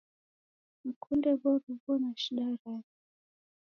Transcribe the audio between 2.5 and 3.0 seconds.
rake.